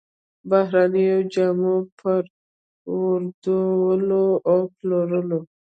[0.49, 2.23] بهرنيو جامو پر
[2.99, 5.39] واردولو او پلورلو